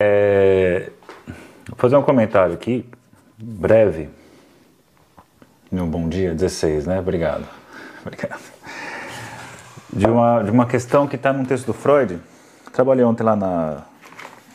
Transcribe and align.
É, 0.00 0.90
vou 1.66 1.76
fazer 1.76 1.96
um 1.96 2.02
comentário 2.02 2.54
aqui, 2.54 2.88
breve. 3.36 4.08
No 5.72 5.86
Bom 5.86 6.08
Dia 6.08 6.32
16, 6.32 6.86
né? 6.86 7.00
Obrigado. 7.00 7.44
Obrigado. 8.06 8.40
De 9.92 10.06
uma, 10.06 10.42
de 10.44 10.52
uma 10.52 10.66
questão 10.66 11.08
que 11.08 11.16
está 11.16 11.32
num 11.32 11.44
texto 11.44 11.66
do 11.66 11.72
Freud. 11.72 12.20
Trabalhei 12.72 13.04
ontem 13.04 13.24
lá 13.24 13.34
na, 13.34 13.82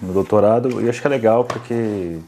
no 0.02 0.14
doutorado 0.14 0.82
e 0.82 0.88
acho 0.88 1.02
que 1.02 1.08
é 1.08 1.10
legal 1.10 1.44
porque 1.44 2.20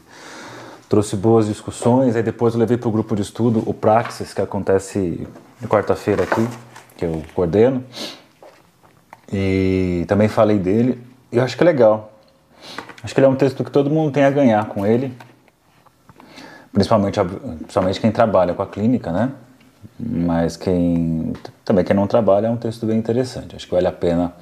trouxe 0.86 1.16
boas 1.16 1.46
discussões. 1.46 2.16
Aí 2.16 2.22
depois 2.22 2.52
eu 2.52 2.60
levei 2.60 2.76
para 2.76 2.90
o 2.90 2.92
grupo 2.92 3.16
de 3.16 3.22
estudo 3.22 3.62
o 3.64 3.72
Praxis, 3.72 4.34
que 4.34 4.42
acontece 4.42 5.26
quarta-feira 5.70 6.24
aqui, 6.24 6.46
que 6.98 7.06
eu 7.06 7.24
coordeno. 7.34 7.82
E 9.32 10.04
também 10.06 10.28
falei 10.28 10.58
dele. 10.58 11.02
E 11.32 11.38
eu 11.38 11.42
acho 11.42 11.56
que 11.56 11.62
é 11.62 11.66
legal. 11.66 12.12
Acho 13.06 13.14
que 13.14 13.20
ele 13.20 13.26
é 13.28 13.30
um 13.30 13.36
texto 13.36 13.62
que 13.62 13.70
todo 13.70 13.88
mundo 13.88 14.10
tem 14.10 14.24
a 14.24 14.30
ganhar 14.30 14.64
com 14.66 14.84
ele. 14.84 15.16
Principalmente, 16.72 17.20
principalmente 17.58 18.00
quem 18.00 18.10
trabalha 18.10 18.52
com 18.52 18.62
a 18.62 18.66
clínica, 18.66 19.12
né? 19.12 19.30
Mas 19.96 20.56
quem 20.56 21.32
também 21.64 21.84
quem 21.84 21.94
não 21.94 22.08
trabalha 22.08 22.48
é 22.48 22.50
um 22.50 22.56
texto 22.56 22.84
bem 22.84 22.98
interessante. 22.98 23.54
Acho 23.54 23.64
que 23.64 23.72
vale 23.72 23.86
a 23.86 23.92
pena 23.92 24.32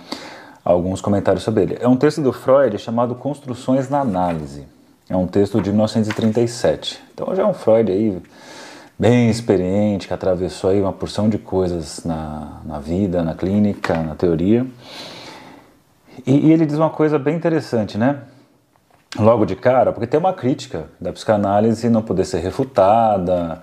alguns 0.64 1.02
comentários 1.02 1.44
sobre 1.44 1.62
ele. 1.62 1.78
É 1.78 1.86
um 1.86 1.94
texto 1.94 2.22
do 2.22 2.32
Freud 2.32 2.78
chamado 2.78 3.14
Construções 3.14 3.90
na 3.90 4.00
Análise. 4.00 4.64
É 5.10 5.16
um 5.16 5.26
texto 5.26 5.60
de 5.60 5.68
1937. 5.68 7.02
Então 7.12 7.36
já 7.36 7.42
é 7.42 7.46
um 7.46 7.52
Freud 7.52 7.92
aí 7.92 8.16
bem 8.98 9.28
experiente, 9.28 10.08
que 10.08 10.14
atravessou 10.14 10.70
aí 10.70 10.80
uma 10.80 10.92
porção 10.94 11.28
de 11.28 11.36
coisas 11.36 12.02
na, 12.02 12.62
na 12.64 12.78
vida, 12.78 13.22
na 13.22 13.34
clínica, 13.34 13.94
na 13.98 14.14
teoria. 14.14 14.66
E, 16.26 16.46
e 16.46 16.50
ele 16.50 16.64
diz 16.64 16.78
uma 16.78 16.88
coisa 16.88 17.18
bem 17.18 17.36
interessante, 17.36 17.98
né? 17.98 18.20
Logo 19.18 19.44
de 19.44 19.54
cara, 19.54 19.92
porque 19.92 20.06
tem 20.06 20.18
uma 20.18 20.32
crítica 20.32 20.86
da 21.00 21.12
psicanálise 21.12 21.88
não 21.88 22.02
poder 22.02 22.24
ser 22.24 22.40
refutada, 22.40 23.60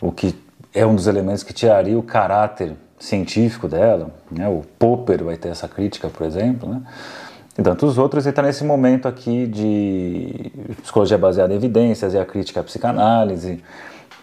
o 0.00 0.10
que 0.10 0.34
é 0.72 0.84
um 0.86 0.94
dos 0.94 1.06
elementos 1.06 1.42
que 1.42 1.52
tiraria 1.52 1.98
o 1.98 2.02
caráter 2.02 2.74
científico 2.98 3.68
dela. 3.68 4.10
Né? 4.30 4.48
O 4.48 4.62
Popper 4.78 5.22
vai 5.22 5.36
ter 5.36 5.48
essa 5.48 5.68
crítica, 5.68 6.08
por 6.08 6.26
exemplo. 6.26 6.68
Né? 6.68 6.82
E 7.58 7.62
tantos 7.62 7.98
outros, 7.98 8.26
e 8.26 8.30
está 8.30 8.42
nesse 8.42 8.64
momento 8.64 9.06
aqui 9.06 9.46
de 9.46 10.50
psicologia 10.82 11.18
baseada 11.18 11.52
em 11.52 11.56
evidências 11.56 12.14
e 12.14 12.18
a 12.18 12.24
crítica 12.24 12.60
à 12.60 12.64
psicanálise 12.64 13.62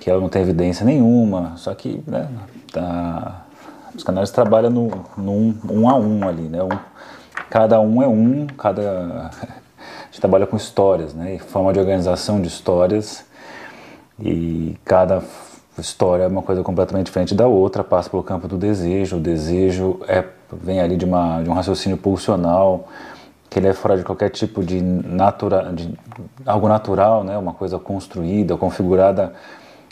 que 0.01 0.09
ela 0.09 0.19
não 0.19 0.29
tem 0.29 0.41
evidência 0.41 0.83
nenhuma, 0.83 1.53
só 1.57 1.75
que 1.75 2.03
né, 2.07 2.27
tá, 2.73 3.45
a 3.87 3.91
psicanálise 3.93 4.33
trabalha 4.33 4.67
no, 4.67 4.89
no 5.15 5.31
um, 5.31 5.57
um, 5.69 5.89
a 5.89 5.95
um 5.95 6.27
ali, 6.27 6.41
né? 6.41 6.63
Um, 6.63 6.69
cada 7.51 7.79
um 7.79 8.01
é 8.01 8.07
um, 8.07 8.47
cada 8.47 9.29
gente 10.11 10.19
trabalha 10.19 10.45
com 10.45 10.57
histórias, 10.57 11.13
né? 11.13 11.35
E 11.35 11.39
forma 11.39 11.71
de 11.71 11.79
organização 11.79 12.41
de 12.41 12.49
histórias 12.49 13.25
e 14.19 14.77
cada 14.83 15.23
história 15.77 16.23
é 16.23 16.27
uma 16.27 16.41
coisa 16.41 16.61
completamente 16.61 17.05
diferente 17.05 17.33
da 17.33 17.47
outra, 17.47 17.83
passa 17.83 18.09
pelo 18.09 18.21
campo 18.21 18.47
do 18.47 18.57
desejo. 18.57 19.17
O 19.17 19.19
desejo 19.19 20.01
é 20.07 20.25
vem 20.51 20.81
ali 20.81 20.97
de 20.97 21.05
uma 21.05 21.41
de 21.41 21.49
um 21.49 21.53
raciocínio 21.53 21.97
pulsional 21.97 22.89
que 23.49 23.59
ele 23.59 23.67
é 23.67 23.73
fora 23.73 23.97
de 23.97 24.03
qualquer 24.03 24.29
tipo 24.29 24.63
de 24.63 24.81
natura, 24.81 25.73
de 25.73 25.93
algo 26.45 26.67
natural, 26.67 27.23
né? 27.23 27.37
Uma 27.37 27.53
coisa 27.53 27.79
construída, 27.79 28.55
configurada 28.55 29.33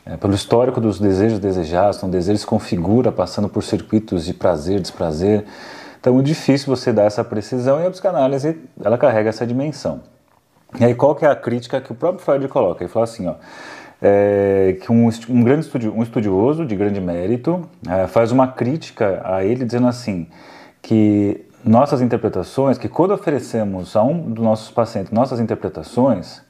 é, 0.06 0.16
pelo 0.16 0.34
histórico 0.34 0.80
dos 0.80 1.00
desejos 1.00 1.40
desejados, 1.40 1.98
então 1.98 2.10
o 2.10 2.12
desejo 2.12 2.40
se 2.40 2.46
configura 2.46 3.12
passando 3.12 3.50
por 3.50 3.64
circuitos 3.64 4.26
de 4.26 4.34
prazer, 4.34 4.80
desprazer. 4.80 5.46
Então 6.00 6.20
é 6.20 6.22
difícil 6.22 6.74
você 6.76 6.94
dar 6.94 7.04
essa 7.04 7.24
precisão 7.24 7.82
e 7.82 7.86
a 7.86 7.92
psicanálise 7.92 8.58
ela 8.84 8.98
carrega 8.98 9.30
essa 9.30 9.46
dimensão. 9.46 10.02
E 10.80 10.86
aí 10.86 10.96
qual 10.96 11.16
que 11.16 11.26
é 11.26 11.30
a 11.30 11.36
crítica 11.36 11.82
que 11.82 11.92
o 11.92 11.96
próprio 11.96 12.24
Freud 12.24 12.48
coloca? 12.48 12.84
Ele 12.84 12.92
fala 12.92 13.04
assim, 13.04 13.28
ó, 13.28 13.36
é, 14.02 14.78
que 14.82 14.92
um, 14.92 15.10
um 15.30 15.44
grande 15.44 15.66
estudi 15.66 15.90
um 15.90 16.02
estudioso 16.02 16.66
de 16.66 16.76
grande 16.76 17.02
mérito 17.02 17.68
é, 17.88 18.08
faz 18.08 18.32
uma 18.32 18.48
crítica 18.48 19.22
a 19.26 19.44
ele 19.44 19.66
dizendo 19.66 19.88
assim 19.88 20.28
que 20.82 21.46
nossas 21.64 22.02
interpretações, 22.02 22.78
que 22.78 22.88
quando 22.88 23.12
oferecemos 23.12 23.96
a 23.96 24.04
um 24.04 24.32
dos 24.32 24.44
nossos 24.44 24.72
pacientes 24.72 25.12
nossas 25.12 25.40
interpretações, 25.40 26.42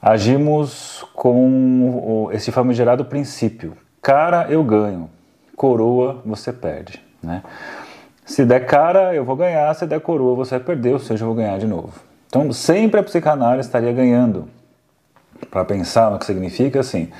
agimos 0.00 1.04
com 1.14 2.28
esse 2.32 2.52
famigerado 2.52 3.04
princípio: 3.04 3.74
cara, 4.02 4.46
eu 4.50 4.62
ganho, 4.62 5.08
coroa, 5.56 6.20
você 6.24 6.52
perde. 6.52 7.02
Né? 7.22 7.42
Se 8.26 8.44
der 8.44 8.66
cara, 8.66 9.14
eu 9.14 9.24
vou 9.24 9.36
ganhar, 9.36 9.72
se 9.74 9.86
der 9.86 10.00
coroa, 10.00 10.36
você 10.36 10.58
vai 10.58 10.66
perder, 10.66 10.92
ou 10.92 10.98
seja, 10.98 11.22
eu 11.24 11.28
vou 11.28 11.36
ganhar 11.36 11.58
de 11.58 11.66
novo. 11.66 11.94
Então, 12.26 12.52
sempre 12.52 13.00
a 13.00 13.02
psicanálise 13.02 13.66
estaria 13.66 13.92
ganhando. 13.92 14.48
Para 15.50 15.64
pensar 15.64 16.10
no 16.10 16.18
que 16.18 16.26
significa, 16.26 16.80
assim, 16.80 17.10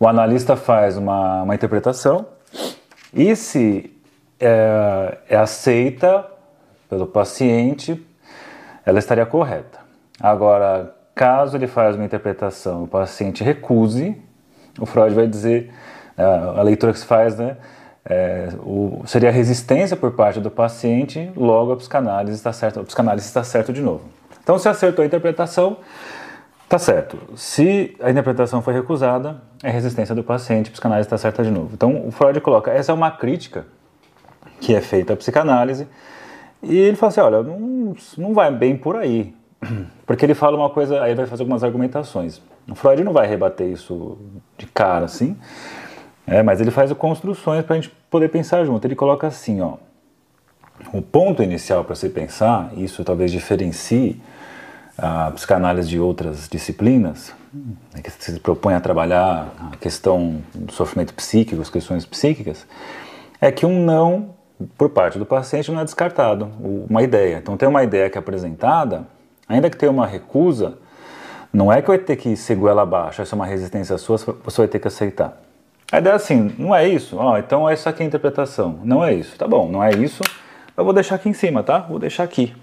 o 0.00 0.08
analista 0.08 0.56
faz 0.56 0.96
uma, 0.96 1.42
uma 1.42 1.54
interpretação 1.54 2.26
e 3.14 3.36
se 3.36 3.96
é, 4.40 5.18
é 5.28 5.36
aceita 5.36 6.24
pelo 6.88 7.06
paciente, 7.06 8.04
ela 8.84 8.98
estaria 8.98 9.26
correta. 9.26 9.78
Agora, 10.20 10.94
Caso 11.18 11.56
ele 11.56 11.66
faça 11.66 11.98
uma 11.98 12.04
interpretação 12.04 12.82
e 12.82 12.84
o 12.84 12.86
paciente 12.86 13.42
recuse, 13.42 14.16
o 14.78 14.86
Freud 14.86 15.12
vai 15.16 15.26
dizer, 15.26 15.68
né, 16.16 16.24
a 16.24 16.62
leitura 16.62 16.92
que 16.92 17.00
se 17.00 17.04
faz, 17.04 17.36
né, 17.36 17.56
é, 18.04 18.48
o, 18.60 19.02
seria 19.06 19.30
resistência 19.30 19.96
por 19.96 20.12
parte 20.12 20.40
do 20.40 20.50
paciente, 20.50 21.30
logo 21.36 21.72
a 21.72 21.76
psicanálise 21.76 22.36
está 22.36 22.52
certa, 22.52 22.80
a 22.80 22.84
psicanálise 22.84 23.26
está 23.26 23.44
certo 23.44 23.72
de 23.72 23.80
novo. 23.80 24.04
Então, 24.42 24.58
se 24.58 24.68
acertou 24.68 25.02
a 25.02 25.06
interpretação, 25.06 25.76
está 26.64 26.78
certo. 26.78 27.18
Se 27.36 27.96
a 28.00 28.10
interpretação 28.10 28.62
foi 28.62 28.72
recusada, 28.72 29.42
é 29.62 29.70
resistência 29.70 30.14
do 30.14 30.24
paciente, 30.24 30.68
a 30.68 30.72
psicanálise 30.72 31.06
está 31.06 31.18
certa 31.18 31.42
de 31.42 31.50
novo. 31.50 31.70
Então, 31.74 32.06
o 32.06 32.10
Freud 32.10 32.40
coloca, 32.40 32.70
essa 32.70 32.92
é 32.92 32.94
uma 32.94 33.10
crítica 33.10 33.66
que 34.60 34.74
é 34.74 34.80
feita 34.80 35.12
à 35.12 35.16
psicanálise, 35.16 35.86
e 36.62 36.76
ele 36.76 36.96
fala 36.96 37.10
assim, 37.10 37.20
olha, 37.20 37.42
não, 37.42 37.94
não 38.16 38.34
vai 38.34 38.50
bem 38.50 38.76
por 38.76 38.96
aí. 38.96 39.34
Porque 40.06 40.24
ele 40.24 40.34
fala 40.34 40.56
uma 40.56 40.70
coisa, 40.70 41.02
aí 41.02 41.14
vai 41.14 41.26
fazer 41.26 41.42
algumas 41.42 41.62
argumentações. 41.62 42.40
O 42.68 42.74
Freud 42.74 43.02
não 43.02 43.12
vai 43.12 43.26
rebater 43.26 43.66
isso 43.66 44.18
de 44.56 44.66
cara 44.66 45.04
assim, 45.04 45.36
é, 46.28 46.42
mas 46.42 46.60
ele 46.60 46.70
faz 46.70 46.92
construções 46.92 47.64
para 47.64 47.76
a 47.76 47.80
gente 47.80 47.92
poder 48.10 48.28
pensar 48.28 48.64
junto. 48.64 48.84
Ele 48.86 48.94
coloca 48.94 49.26
assim, 49.26 49.60
ó, 49.60 49.74
o 50.92 51.02
ponto 51.02 51.42
inicial 51.42 51.84
para 51.84 51.94
se 51.94 52.08
pensar, 52.08 52.70
isso 52.76 53.02
talvez 53.04 53.32
diferencie 53.32 54.20
a 54.96 55.30
psicanálise 55.30 55.88
de 55.88 55.98
outras 55.98 56.48
disciplinas, 56.48 57.32
né, 57.94 58.02
que 58.02 58.10
se 58.10 58.38
propõe 58.40 58.74
a 58.74 58.80
trabalhar 58.80 59.48
a 59.72 59.76
questão 59.76 60.42
do 60.54 60.72
sofrimento 60.72 61.14
psíquico, 61.14 61.62
as 61.62 61.70
questões 61.70 62.04
psíquicas, 62.04 62.66
é 63.40 63.50
que 63.50 63.64
um 63.64 63.84
não 63.84 64.36
por 64.76 64.90
parte 64.90 65.18
do 65.18 65.24
paciente 65.24 65.70
não 65.70 65.80
é 65.80 65.84
descartado, 65.84 66.50
uma 66.90 67.00
ideia. 67.00 67.36
Então 67.36 67.56
tem 67.56 67.68
uma 67.68 67.84
ideia 67.84 68.10
que 68.10 68.18
é 68.18 68.20
apresentada, 68.20 69.06
Ainda 69.48 69.70
que 69.70 69.76
tenha 69.76 69.90
uma 69.90 70.06
recusa, 70.06 70.74
não 71.50 71.72
é 71.72 71.80
que 71.80 71.88
vai 71.88 71.98
ter 71.98 72.16
que 72.16 72.36
ser 72.36 72.54
goela 72.54 72.82
abaixo, 72.82 73.22
essa 73.22 73.34
é 73.34 73.36
uma 73.36 73.46
resistência 73.46 73.96
sua, 73.96 74.18
você 74.18 74.60
vai 74.60 74.68
ter 74.68 74.78
que 74.78 74.86
aceitar. 74.86 75.40
A 75.90 75.98
ideia 75.98 76.12
é 76.12 76.16
assim, 76.16 76.54
não 76.58 76.74
é 76.74 76.86
isso? 76.86 77.16
Oh, 77.18 77.36
então 77.38 77.68
essa 77.68 77.88
aqui 77.90 78.02
é 78.02 78.04
a 78.04 78.08
interpretação. 78.08 78.78
Não 78.84 79.02
é 79.02 79.14
isso. 79.14 79.36
Tá 79.38 79.48
bom, 79.48 79.68
não 79.70 79.82
é 79.82 79.90
isso. 79.90 80.22
Eu 80.76 80.84
vou 80.84 80.92
deixar 80.92 81.14
aqui 81.14 81.28
em 81.28 81.32
cima, 81.32 81.62
tá? 81.62 81.78
Vou 81.78 81.98
deixar 81.98 82.24
aqui. 82.24 82.54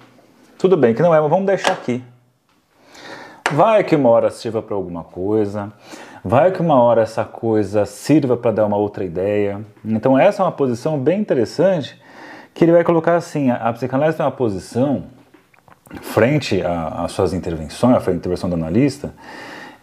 Tudo 0.57 0.77
bem 0.77 0.93
que 0.93 1.01
não 1.01 1.13
é, 1.13 1.19
mas 1.19 1.29
vamos 1.29 1.45
deixar 1.45 1.73
aqui. 1.73 2.03
Vai 3.51 3.83
que 3.83 3.95
uma 3.95 4.09
hora 4.09 4.29
sirva 4.29 4.61
para 4.61 4.75
alguma 4.75 5.03
coisa. 5.03 5.73
Vai 6.23 6.51
que 6.51 6.61
uma 6.61 6.81
hora 6.81 7.01
essa 7.01 7.23
coisa 7.23 7.85
sirva 7.85 8.37
para 8.37 8.51
dar 8.51 8.65
uma 8.65 8.77
outra 8.77 9.03
ideia. 9.03 9.59
Então 9.83 10.17
essa 10.17 10.41
é 10.41 10.45
uma 10.45 10.51
posição 10.51 10.99
bem 10.99 11.19
interessante 11.19 11.99
que 12.53 12.63
ele 12.63 12.71
vai 12.71 12.83
colocar 12.83 13.15
assim, 13.15 13.51
a, 13.51 13.55
a 13.55 13.73
psicanálise 13.73 14.17
tem 14.17 14.25
uma 14.25 14.31
posição 14.31 15.03
frente 16.01 16.61
às 16.63 17.11
suas 17.11 17.33
intervenções, 17.33 17.95
à 17.95 17.99
frente 17.99 18.17
intervenção 18.17 18.49
do 18.49 18.55
analista, 18.55 19.13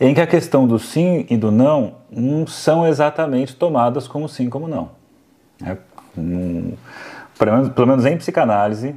em 0.03 0.13
que 0.13 0.21
a 0.21 0.27
questão 0.27 0.67
do 0.67 0.81
sim 0.81 1.25
e 1.31 1.37
do 1.37 1.53
não 1.53 1.95
não 2.11 2.45
são 2.45 2.85
exatamente 2.85 3.55
tomadas 3.55 4.09
como 4.09 4.29
sim 4.29 4.51
como 4.51 4.67
não. 4.67 4.91
É, 5.65 5.77
um, 6.19 6.73
pelo, 7.39 7.53
menos, 7.53 7.69
pelo 7.69 7.87
menos 7.87 8.05
em 8.05 8.17
psicanálise, 8.17 8.97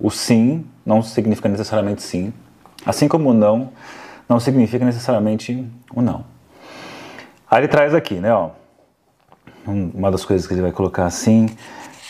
o 0.00 0.10
sim 0.10 0.64
não 0.84 1.02
significa 1.02 1.46
necessariamente 1.46 2.02
sim, 2.02 2.32
assim 2.86 3.06
como 3.06 3.30
o 3.30 3.34
não 3.34 3.68
não 4.26 4.40
significa 4.40 4.82
necessariamente 4.82 5.62
o 5.94 6.00
não. 6.00 6.24
Aí 7.50 7.60
ele 7.60 7.68
traz 7.68 7.94
aqui, 7.94 8.14
né, 8.14 8.32
ó, 8.32 8.48
uma 9.66 10.10
das 10.10 10.24
coisas 10.24 10.46
que 10.46 10.54
ele 10.54 10.62
vai 10.62 10.72
colocar 10.72 11.04
assim, 11.04 11.50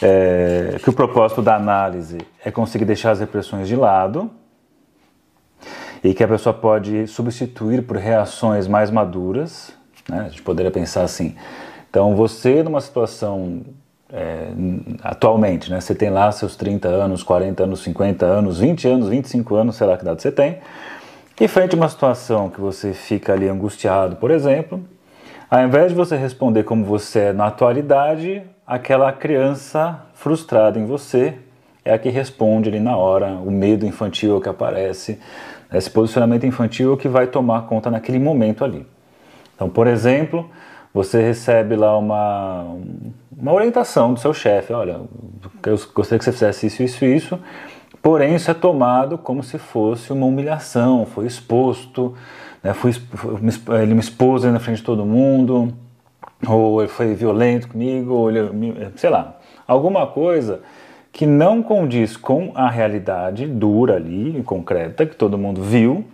é, 0.01 0.77
que 0.81 0.89
o 0.89 0.93
propósito 0.93 1.43
da 1.43 1.57
análise 1.57 2.19
é 2.45 2.53
conseguir 2.53 2.85
deixar 2.85 3.11
as 3.11 3.19
repressões 3.19 3.67
de 3.67 3.75
lado 3.75 4.31
e 6.05 6.13
que 6.13 6.23
a 6.23 6.29
pessoa 6.29 6.53
pode 6.53 7.07
substituir 7.07 7.83
por 7.83 7.97
reações 7.97 8.69
mais 8.69 8.91
maduras. 8.91 9.73
Né? 10.07 10.21
A 10.27 10.29
gente 10.29 10.43
poderia 10.43 10.71
pensar 10.71 11.03
assim. 11.03 11.35
Então, 11.89 12.15
você 12.15 12.63
numa 12.63 12.83
situação 12.83 13.63
é, 14.13 14.49
atualmente, 15.03 15.71
né? 15.71 15.81
Você 15.81 15.95
tem 15.95 16.11
lá 16.11 16.31
seus 16.31 16.57
30 16.57 16.89
anos, 16.89 17.23
40 17.23 17.65
anos, 17.65 17.83
50 17.83 18.27
anos, 18.27 18.61
20 18.61 18.87
anos, 18.87 19.09
25 19.09 19.55
anos, 19.55 19.77
sei 19.77 19.87
lá 19.87 19.97
que 19.97 20.03
idade 20.03 20.21
você 20.21 20.31
tem. 20.31 20.59
E 21.41 21.49
frente 21.49 21.75
a 21.75 21.77
uma 21.77 21.89
situação 21.89 22.51
que 22.51 22.61
você 22.61 22.93
fica 22.93 23.33
ali 23.33 23.49
angustiado, 23.49 24.17
por 24.17 24.31
exemplo, 24.31 24.85
ao 25.51 25.65
invés 25.65 25.89
de 25.89 25.95
você 25.95 26.17
responder 26.17 26.65
como 26.65 26.85
você 26.85 27.19
é 27.19 27.33
na 27.33 27.47
atualidade, 27.47 28.43
aquela 28.67 29.11
criança 29.11 30.01
frustrada 30.13 30.79
em 30.79 30.85
você 30.85 31.35
é 31.85 31.93
a 31.93 31.99
que 31.99 32.09
responde 32.09 32.69
ali 32.69 32.81
na 32.81 32.97
hora, 32.97 33.29
o 33.35 33.51
medo 33.51 33.85
infantil 33.85 34.41
que 34.41 34.49
aparece, 34.49 35.19
esse 35.73 35.91
posicionamento 35.91 36.47
infantil 36.47 36.97
que 36.97 37.09
vai 37.09 37.27
tomar 37.27 37.63
conta 37.63 37.91
naquele 37.91 38.19
momento 38.19 38.65
ali. 38.65 38.87
Então, 39.55 39.69
por 39.69 39.87
exemplo, 39.87 40.49
você 40.93 41.21
recebe 41.21 41.77
lá 41.77 41.97
uma, 41.99 42.77
uma 43.37 43.53
orientação 43.53 44.15
do 44.15 44.21
seu 44.21 44.33
chefe, 44.33 44.73
olha, 44.73 45.01
eu 45.67 45.79
gostaria 45.95 46.19
que 46.19 46.25
você 46.25 46.33
fizesse 46.33 46.67
isso, 46.67 46.83
isso, 46.83 47.05
isso, 47.05 47.39
porém 48.01 48.35
isso 48.35 48.51
é 48.51 48.55
tomado 48.55 49.19
como 49.19 49.43
se 49.43 49.59
fosse 49.59 50.13
uma 50.13 50.27
humilhação, 50.27 51.05
foi 51.05 51.27
exposto, 51.27 52.15
né, 52.63 52.73
foi, 52.73 52.93
ele 53.83 53.95
me 53.95 54.01
expôs 54.01 54.45
na 54.45 54.59
frente 54.59 54.79
de 54.79 54.85
todo 54.85 55.05
mundo, 55.05 55.73
ou 56.47 56.81
ele 56.81 56.89
foi 56.89 57.15
violento 57.15 57.69
comigo, 57.69 58.15
ou 58.15 58.31
ele, 58.31 58.93
sei 58.97 59.11
lá, 59.11 59.37
alguma 59.67 60.07
coisa 60.07 60.61
que 61.15 61.27
não 61.27 61.63
condiz 61.63 62.17
com 62.17 62.51
a 62.57 62.69
realidade 62.69 63.47
dura 63.47 63.95
ali, 63.95 64.43
concreta, 64.43 65.07
que 65.07 65.15
todo 65.15 65.39
mundo 65.39 65.63
viu, 65.63 66.05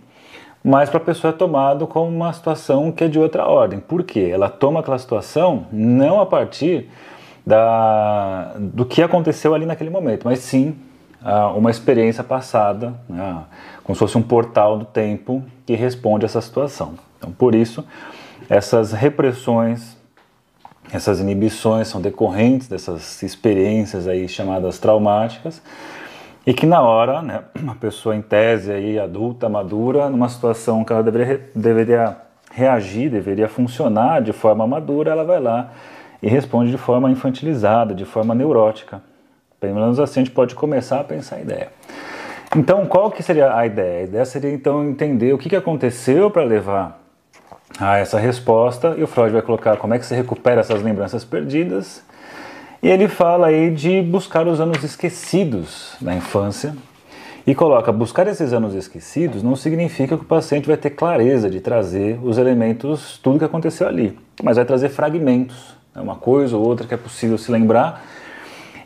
mas 0.63 0.91
para 0.91 0.99
a 0.99 1.03
pessoa 1.03 1.33
é 1.33 1.35
tomado 1.35 1.87
como 1.87 2.15
uma 2.15 2.31
situação 2.31 2.91
que 2.91 3.03
é 3.03 3.07
de 3.07 3.17
outra 3.17 3.47
ordem. 3.47 3.79
Por 3.79 4.03
quê? 4.03 4.29
Ela 4.31 4.47
toma 4.47 4.79
aquela 4.79 4.99
situação 4.99 5.65
não 5.71 6.21
a 6.21 6.25
partir 6.27 6.87
da, 7.43 8.53
do 8.59 8.85
que 8.85 9.01
aconteceu 9.01 9.55
ali 9.55 9.65
naquele 9.65 9.89
momento, 9.89 10.23
mas 10.23 10.37
sim 10.37 10.75
uma 11.55 11.71
experiência 11.71 12.23
passada, 12.23 12.93
né, 13.09 13.43
como 13.83 13.95
se 13.95 13.99
fosse 13.99 14.17
um 14.19 14.21
portal 14.21 14.77
do 14.77 14.85
tempo 14.85 15.43
que 15.65 15.73
responde 15.73 16.25
a 16.25 16.27
essa 16.27 16.41
situação. 16.41 16.93
Então, 17.17 17.31
por 17.31 17.55
isso, 17.55 17.83
essas 18.47 18.91
repressões, 18.91 19.97
essas 20.93 21.19
inibições 21.19 21.87
são 21.87 22.01
decorrentes 22.01 22.67
dessas 22.67 23.21
experiências 23.23 24.07
aí 24.07 24.27
chamadas 24.27 24.77
traumáticas 24.79 25.61
e 26.45 26.53
que 26.53 26.65
na 26.65 26.81
hora, 26.81 27.21
né, 27.21 27.43
uma 27.61 27.75
pessoa 27.75 28.15
em 28.15 28.21
tese 28.21 28.71
aí 28.71 28.99
adulta, 28.99 29.47
madura, 29.47 30.09
numa 30.09 30.27
situação 30.27 30.83
que 30.83 30.91
ela 30.91 31.03
deveria, 31.03 31.49
deveria 31.55 32.17
reagir, 32.51 33.09
deveria 33.09 33.47
funcionar 33.47 34.21
de 34.21 34.33
forma 34.33 34.65
madura, 34.67 35.11
ela 35.11 35.23
vai 35.23 35.39
lá 35.39 35.71
e 36.21 36.27
responde 36.27 36.71
de 36.71 36.77
forma 36.77 37.09
infantilizada, 37.09 37.93
de 37.93 38.05
forma 38.05 38.35
neurótica. 38.35 39.01
Pelo 39.59 39.75
menos 39.75 39.99
assim 39.99 40.21
a 40.21 40.23
gente 40.23 40.33
pode 40.33 40.55
começar 40.55 40.99
a 40.99 41.03
pensar 41.03 41.37
a 41.37 41.41
ideia. 41.41 41.69
Então, 42.55 42.85
qual 42.85 43.09
que 43.09 43.23
seria 43.23 43.55
a 43.55 43.65
ideia? 43.65 44.01
A 44.01 44.03
ideia 44.03 44.25
seria 44.25 44.51
então 44.51 44.83
entender 44.83 45.33
o 45.33 45.37
que, 45.37 45.55
aconteceu 45.55 46.29
para 46.29 46.43
levar 46.43 47.00
a 47.79 47.97
essa 47.97 48.19
resposta, 48.19 48.95
e 48.97 49.03
o 49.03 49.07
Freud 49.07 49.31
vai 49.31 49.41
colocar 49.41 49.77
como 49.77 49.93
é 49.93 49.99
que 49.99 50.05
se 50.05 50.13
recupera 50.13 50.61
essas 50.61 50.81
lembranças 50.81 51.23
perdidas 51.23 52.03
e 52.83 52.89
ele 52.89 53.07
fala 53.07 53.47
aí 53.47 53.69
de 53.69 54.01
buscar 54.01 54.47
os 54.47 54.59
anos 54.59 54.83
esquecidos 54.83 55.95
da 56.01 56.15
infância 56.15 56.75
e 57.45 57.53
coloca 57.53 57.91
buscar 57.91 58.25
esses 58.25 58.53
anos 58.53 58.73
esquecidos 58.73 59.43
não 59.43 59.55
significa 59.55 60.17
que 60.17 60.23
o 60.23 60.27
paciente 60.27 60.67
vai 60.67 60.77
ter 60.77 60.89
clareza 60.89 61.47
de 61.47 61.59
trazer 61.59 62.19
os 62.23 62.39
elementos, 62.39 63.19
tudo 63.19 63.37
que 63.37 63.45
aconteceu 63.45 63.87
ali, 63.87 64.17
mas 64.43 64.57
vai 64.57 64.65
trazer 64.65 64.89
fragmentos, 64.89 65.75
né, 65.93 66.01
uma 66.01 66.15
coisa 66.15 66.57
ou 66.57 66.65
outra 66.65 66.87
que 66.87 66.93
é 66.95 66.97
possível 66.97 67.37
se 67.37 67.51
lembrar. 67.51 68.03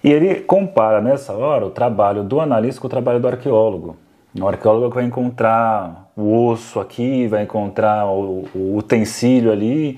E 0.04 0.12
ele 0.12 0.42
compara 0.42 1.00
nessa 1.00 1.32
hora 1.32 1.66
o 1.66 1.72
trabalho 1.72 2.22
do 2.22 2.42
analista 2.42 2.82
com 2.82 2.88
o 2.88 2.90
trabalho 2.90 3.22
do 3.22 3.28
arqueólogo. 3.30 3.96
O 4.40 4.48
arqueólogo 4.48 4.94
vai 4.94 5.06
encontrar 5.06 6.10
o 6.16 6.48
osso 6.48 6.82
aqui, 6.82 7.26
vai 7.26 7.44
encontrar 7.44 8.06
o, 8.06 8.46
o 8.54 8.76
utensílio 8.76 9.50
ali, 9.50 9.98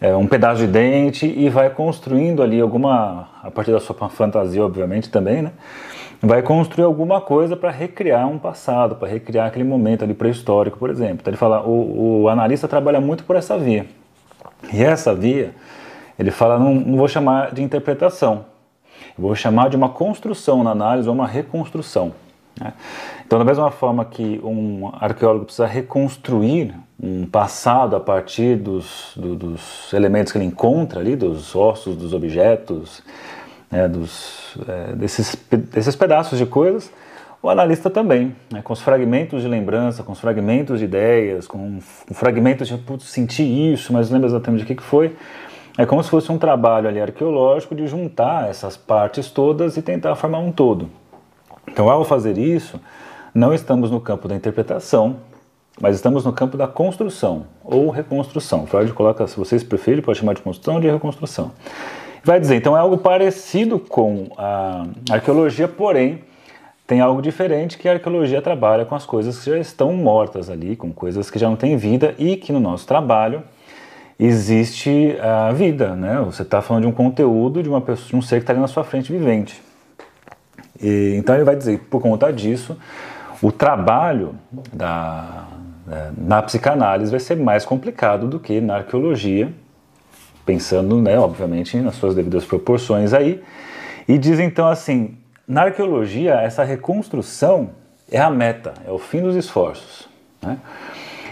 é, 0.00 0.16
um 0.16 0.26
pedaço 0.26 0.60
de 0.62 0.66
dente 0.66 1.26
e 1.26 1.50
vai 1.50 1.68
construindo 1.68 2.42
ali 2.42 2.60
alguma, 2.62 3.28
a 3.42 3.50
partir 3.50 3.70
da 3.70 3.78
sua 3.78 3.94
fantasia, 4.08 4.64
obviamente 4.64 5.10
também, 5.10 5.42
né? 5.42 5.52
Vai 6.20 6.40
construir 6.40 6.84
alguma 6.84 7.20
coisa 7.20 7.56
para 7.56 7.70
recriar 7.70 8.26
um 8.26 8.38
passado, 8.38 8.96
para 8.96 9.06
recriar 9.06 9.46
aquele 9.46 9.64
momento 9.64 10.02
ali 10.02 10.14
pré-histórico, 10.14 10.78
por 10.78 10.88
exemplo. 10.88 11.18
Então 11.20 11.30
ele 11.30 11.36
fala, 11.36 11.62
o, 11.62 12.22
o, 12.22 12.28
analista 12.28 12.66
trabalha 12.66 13.00
muito 13.00 13.22
por 13.22 13.36
essa 13.36 13.58
via. 13.58 13.86
E 14.72 14.82
essa 14.82 15.14
via, 15.14 15.54
ele 16.18 16.30
fala, 16.30 16.58
não, 16.58 16.74
não 16.74 16.96
vou 16.96 17.06
chamar 17.06 17.52
de 17.52 17.62
interpretação, 17.62 18.46
vou 19.16 19.34
chamar 19.36 19.68
de 19.68 19.76
uma 19.76 19.90
construção 19.90 20.64
na 20.64 20.70
análise 20.70 21.06
ou 21.06 21.14
uma 21.14 21.26
reconstrução. 21.26 22.12
Né? 22.60 22.72
Então, 23.26 23.38
da 23.38 23.44
mesma 23.44 23.70
forma 23.70 24.04
que 24.04 24.40
um 24.42 24.90
arqueólogo 24.94 25.44
precisa 25.44 25.66
reconstruir 25.66 26.74
um 27.00 27.26
passado 27.26 27.94
a 27.94 28.00
partir 28.00 28.56
dos, 28.56 29.12
do, 29.16 29.36
dos 29.36 29.92
elementos 29.92 30.32
que 30.32 30.38
ele 30.38 30.44
encontra 30.44 31.00
ali, 31.00 31.14
dos 31.14 31.54
ossos, 31.54 31.96
dos 31.96 32.12
objetos, 32.12 33.02
né, 33.70 33.86
dos, 33.86 34.56
é, 34.66 34.94
desses, 34.94 35.36
desses 35.50 35.94
pedaços 35.94 36.38
de 36.38 36.46
coisas, 36.46 36.90
o 37.40 37.48
analista 37.48 37.88
também, 37.88 38.34
né, 38.50 38.62
com 38.62 38.72
os 38.72 38.80
fragmentos 38.80 39.42
de 39.42 39.48
lembrança, 39.48 40.02
com 40.02 40.10
os 40.10 40.18
fragmentos 40.18 40.80
de 40.80 40.86
ideias, 40.86 41.46
com, 41.46 41.78
com 42.06 42.14
fragmentos 42.14 42.66
de 42.66 42.76
putz, 42.76 43.04
senti 43.04 43.42
isso, 43.44 43.92
mas 43.92 44.10
não 44.10 44.14
lembro 44.14 44.28
exatamente 44.28 44.64
o 44.64 44.66
que, 44.66 44.74
que 44.74 44.82
foi. 44.82 45.14
É 45.76 45.86
como 45.86 46.02
se 46.02 46.10
fosse 46.10 46.32
um 46.32 46.38
trabalho 46.38 46.88
ali 46.88 47.00
arqueológico 47.00 47.72
de 47.76 47.86
juntar 47.86 48.50
essas 48.50 48.76
partes 48.76 49.30
todas 49.30 49.76
e 49.76 49.82
tentar 49.82 50.16
formar 50.16 50.40
um 50.40 50.50
todo. 50.50 50.90
Então, 51.70 51.88
ao 51.88 52.04
fazer 52.04 52.38
isso, 52.38 52.80
não 53.34 53.54
estamos 53.54 53.90
no 53.90 54.00
campo 54.00 54.26
da 54.26 54.34
interpretação, 54.34 55.16
mas 55.80 55.94
estamos 55.94 56.24
no 56.24 56.32
campo 56.32 56.56
da 56.56 56.66
construção 56.66 57.46
ou 57.64 57.90
reconstrução. 57.90 58.66
Freud 58.66 58.92
coloca, 58.92 59.26
se 59.26 59.36
vocês 59.36 59.62
preferem, 59.62 60.02
pode 60.02 60.18
chamar 60.18 60.34
de 60.34 60.42
construção 60.42 60.74
ou 60.74 60.80
de 60.80 60.90
reconstrução. 60.90 61.52
Vai 62.24 62.40
dizer, 62.40 62.56
então 62.56 62.76
é 62.76 62.80
algo 62.80 62.98
parecido 62.98 63.78
com 63.78 64.28
a 64.36 64.86
arqueologia, 65.10 65.68
porém 65.68 66.24
tem 66.86 67.00
algo 67.00 67.22
diferente 67.22 67.78
que 67.78 67.88
a 67.88 67.92
arqueologia 67.92 68.42
trabalha 68.42 68.84
com 68.84 68.94
as 68.94 69.06
coisas 69.06 69.38
que 69.38 69.50
já 69.50 69.58
estão 69.58 69.92
mortas 69.92 70.50
ali, 70.50 70.74
com 70.74 70.92
coisas 70.92 71.30
que 71.30 71.38
já 71.38 71.48
não 71.48 71.56
têm 71.56 71.76
vida 71.76 72.14
e 72.18 72.34
que 72.36 72.52
no 72.52 72.58
nosso 72.58 72.86
trabalho 72.86 73.42
existe 74.18 75.16
a 75.20 75.52
vida, 75.52 75.94
né? 75.94 76.20
Você 76.24 76.42
está 76.42 76.60
falando 76.60 76.82
de 76.82 76.88
um 76.88 76.92
conteúdo 76.92 77.62
de 77.62 77.68
uma 77.68 77.80
pessoa, 77.80 78.08
de 78.08 78.16
um 78.16 78.22
ser 78.22 78.36
que 78.36 78.42
está 78.42 78.52
ali 78.52 78.60
na 78.60 78.66
sua 78.66 78.82
frente 78.82 79.12
vivente. 79.12 79.62
E, 80.80 81.14
então 81.16 81.34
ele 81.34 81.44
vai 81.44 81.56
dizer, 81.56 81.78
por 81.90 82.00
conta 82.00 82.32
disso, 82.32 82.76
o 83.42 83.52
trabalho 83.52 84.34
da, 84.72 85.46
é, 85.90 86.10
na 86.16 86.42
psicanálise 86.42 87.10
vai 87.10 87.20
ser 87.20 87.36
mais 87.36 87.64
complicado 87.64 88.26
do 88.26 88.38
que 88.38 88.60
na 88.60 88.76
arqueologia, 88.76 89.52
pensando, 90.44 91.00
né, 91.00 91.18
obviamente, 91.18 91.76
nas 91.78 91.94
suas 91.94 92.14
devidas 92.14 92.44
proporções 92.44 93.12
aí. 93.12 93.42
E 94.06 94.18
diz 94.18 94.38
então 94.38 94.68
assim: 94.68 95.16
na 95.46 95.62
arqueologia, 95.62 96.34
essa 96.34 96.64
reconstrução 96.64 97.70
é 98.10 98.20
a 98.20 98.30
meta, 98.30 98.74
é 98.86 98.90
o 98.90 98.98
fim 98.98 99.22
dos 99.22 99.36
esforços. 99.36 100.08
Né? 100.42 100.58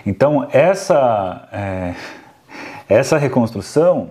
Então, 0.05 0.47
essa, 0.53 1.49
é, 1.53 1.95
essa 2.89 3.19
reconstrução, 3.19 4.11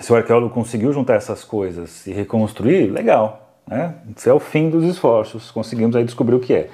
se 0.00 0.12
o 0.12 0.16
arqueólogo 0.16 0.52
conseguiu 0.52 0.92
juntar 0.92 1.14
essas 1.14 1.44
coisas 1.44 2.06
e 2.06 2.12
reconstruir, 2.12 2.90
legal. 2.90 3.47
Né? 3.68 3.94
É 4.26 4.32
o 4.32 4.40
fim 4.40 4.70
dos 4.70 4.84
esforços, 4.84 5.50
conseguimos 5.50 5.94
aí 5.94 6.04
descobrir 6.04 6.34
o 6.34 6.40
que 6.40 6.54
é. 6.54 6.70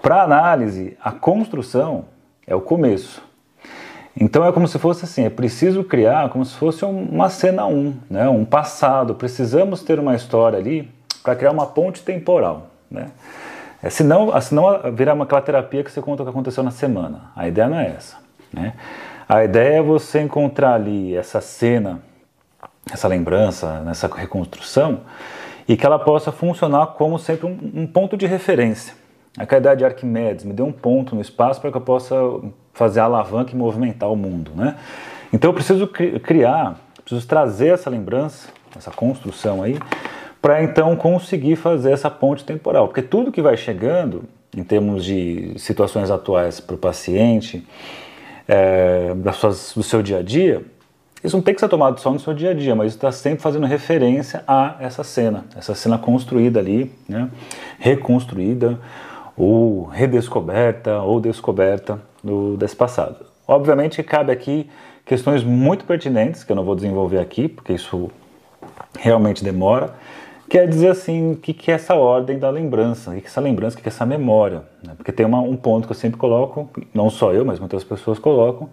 Para 0.00 0.22
análise, 0.22 0.96
a 1.02 1.12
construção 1.12 2.06
é 2.46 2.54
o 2.54 2.60
começo. 2.60 3.22
Então 4.18 4.44
é 4.44 4.52
como 4.52 4.66
se 4.66 4.78
fosse 4.78 5.04
assim, 5.04 5.24
é 5.24 5.30
preciso 5.30 5.84
criar 5.84 6.30
como 6.30 6.44
se 6.44 6.54
fosse 6.56 6.84
uma 6.84 7.28
cena 7.28 7.66
1, 7.66 7.94
né? 8.08 8.28
um 8.28 8.44
passado. 8.44 9.14
Precisamos 9.14 9.82
ter 9.82 9.98
uma 9.98 10.14
história 10.14 10.58
ali 10.58 10.90
para 11.22 11.36
criar 11.36 11.50
uma 11.50 11.66
ponte 11.66 12.02
temporal. 12.02 12.68
Né? 12.90 13.08
É, 13.82 13.90
senão, 13.90 14.38
senão 14.40 14.92
virar 14.92 15.14
uma 15.14 15.26
terapia 15.26 15.82
que 15.84 15.90
você 15.90 16.02
conta 16.02 16.22
o 16.22 16.26
que 16.26 16.30
aconteceu 16.30 16.62
na 16.62 16.70
semana. 16.70 17.30
A 17.36 17.48
ideia 17.48 17.68
não 17.68 17.78
é 17.78 17.88
essa. 17.88 18.16
Né? 18.52 18.74
A 19.28 19.44
ideia 19.44 19.78
é 19.78 19.82
você 19.82 20.20
encontrar 20.20 20.74
ali 20.74 21.14
essa 21.14 21.40
cena, 21.40 22.00
essa 22.92 23.06
lembrança, 23.06 23.80
nessa 23.80 24.08
reconstrução, 24.08 25.00
e 25.70 25.76
que 25.76 25.86
ela 25.86 26.00
possa 26.00 26.32
funcionar 26.32 26.84
como 26.98 27.16
sempre 27.16 27.46
um, 27.46 27.82
um 27.82 27.86
ponto 27.86 28.16
de 28.16 28.26
referência. 28.26 28.92
A 29.38 29.46
caridade 29.46 29.78
de 29.78 29.84
Arquimedes 29.84 30.44
me 30.44 30.52
deu 30.52 30.66
um 30.66 30.72
ponto 30.72 31.14
no 31.14 31.20
espaço 31.20 31.60
para 31.60 31.70
que 31.70 31.76
eu 31.76 31.80
possa 31.80 32.16
fazer 32.72 32.98
a 32.98 33.04
alavanca 33.04 33.52
e 33.52 33.56
movimentar 33.56 34.10
o 34.10 34.16
mundo. 34.16 34.50
Né? 34.56 34.74
Então 35.32 35.50
eu 35.50 35.54
preciso 35.54 35.86
criar, 35.86 36.76
preciso 37.04 37.24
trazer 37.24 37.68
essa 37.74 37.88
lembrança, 37.88 38.48
essa 38.76 38.90
construção 38.90 39.62
aí, 39.62 39.78
para 40.42 40.60
então 40.60 40.96
conseguir 40.96 41.54
fazer 41.54 41.92
essa 41.92 42.10
ponte 42.10 42.44
temporal. 42.44 42.88
Porque 42.88 43.02
tudo 43.02 43.30
que 43.30 43.40
vai 43.40 43.56
chegando, 43.56 44.24
em 44.56 44.64
termos 44.64 45.04
de 45.04 45.54
situações 45.56 46.10
atuais 46.10 46.58
para 46.58 46.74
o 46.74 46.78
paciente, 46.78 47.64
é, 48.48 49.14
das 49.14 49.36
suas, 49.36 49.72
do 49.76 49.84
seu 49.84 50.02
dia 50.02 50.18
a 50.18 50.22
dia, 50.22 50.64
isso 51.22 51.36
não 51.36 51.42
tem 51.42 51.54
que 51.54 51.60
ser 51.60 51.68
tomado 51.68 52.00
só 52.00 52.10
no 52.10 52.18
seu 52.18 52.32
dia 52.32 52.50
a 52.50 52.54
dia, 52.54 52.74
mas 52.74 52.92
está 52.92 53.12
sempre 53.12 53.42
fazendo 53.42 53.66
referência 53.66 54.42
a 54.46 54.76
essa 54.80 55.04
cena, 55.04 55.44
essa 55.54 55.74
cena 55.74 55.98
construída 55.98 56.58
ali, 56.60 56.90
né, 57.08 57.28
reconstruída, 57.78 58.78
ou 59.36 59.84
redescoberta 59.84 61.00
ou 61.00 61.20
descoberta 61.20 62.00
do, 62.22 62.56
desse 62.56 62.76
passado. 62.76 63.16
Obviamente 63.46 64.02
cabe 64.02 64.32
aqui 64.32 64.68
questões 65.04 65.42
muito 65.42 65.84
pertinentes, 65.84 66.44
que 66.44 66.52
eu 66.52 66.56
não 66.56 66.64
vou 66.64 66.74
desenvolver 66.74 67.18
aqui, 67.18 67.48
porque 67.48 67.72
isso 67.72 68.10
realmente 68.98 69.42
demora, 69.42 69.94
quer 70.48 70.68
dizer 70.68 70.88
assim, 70.88 71.32
o 71.32 71.36
que, 71.36 71.52
que 71.52 71.70
é 71.70 71.74
essa 71.74 71.94
ordem 71.94 72.38
da 72.38 72.50
lembrança, 72.50 73.10
o 73.10 73.14
que, 73.14 73.20
que 73.20 73.26
é 73.26 73.30
essa 73.30 73.40
lembrança, 73.40 73.74
o 73.74 73.76
que, 73.78 73.82
que 73.82 73.88
é 73.88 73.92
essa 73.92 74.06
memória. 74.06 74.62
Né? 74.82 74.92
Porque 74.96 75.12
tem 75.12 75.24
uma, 75.24 75.40
um 75.40 75.56
ponto 75.56 75.86
que 75.86 75.92
eu 75.92 75.96
sempre 75.96 76.18
coloco, 76.18 76.68
não 76.92 77.08
só 77.08 77.32
eu, 77.32 77.44
mas 77.44 77.58
muitas 77.58 77.82
pessoas 77.84 78.18
colocam, 78.18 78.68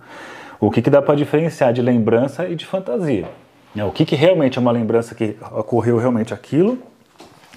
o 0.59 0.71
que, 0.71 0.81
que 0.81 0.89
dá 0.89 1.01
para 1.01 1.15
diferenciar 1.15 1.71
de 1.73 1.81
lembrança 1.81 2.47
e 2.47 2.55
de 2.55 2.65
fantasia. 2.65 3.27
Né? 3.73 3.83
O 3.83 3.91
que, 3.91 4.05
que 4.05 4.15
realmente 4.15 4.57
é 4.57 4.61
uma 4.61 4.71
lembrança 4.71 5.13
que 5.13 5.35
ocorreu 5.51 5.97
realmente 5.97 6.33
aquilo, 6.33 6.79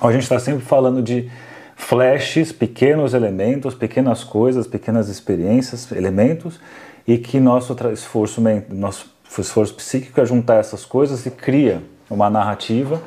a 0.01 0.11
gente 0.13 0.23
está 0.23 0.39
sempre 0.39 0.65
falando 0.65 1.03
de 1.03 1.31
flashes, 1.77 2.53
pequenos 2.53 3.15
elementos, 3.15 3.75
pequenas 3.75 4.23
coisas, 4.23 4.67
pequenas 4.67 5.09
experiências, 5.09 5.91
elementos, 5.93 6.61
e 7.07 7.19
que 7.19 7.41
nosso 7.41 7.77
esforço, 7.93 8.41
nosso 8.69 9.11
esforço 9.39 9.75
psíquico 9.75 10.21
é 10.21 10.25
juntar 10.25 10.57
essas 10.57 10.85
coisas 10.85 11.25
e 11.27 11.31
cria 11.31 11.83
uma 12.09 12.29
narrativa, 12.29 13.01